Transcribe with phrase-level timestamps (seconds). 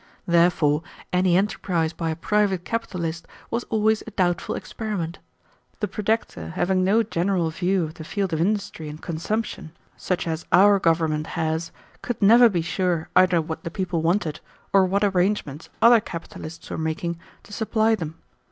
[0.25, 0.81] Therefore,
[1.13, 5.19] any enterprise by a private capitalist was always a doubtful experiment.
[5.79, 10.43] The projector having no general view of the field of industry and consumption, such as
[10.51, 14.39] our government has, could never be sure either what the people wanted,
[14.73, 18.15] or what arrangements other capitalists were making to supply them.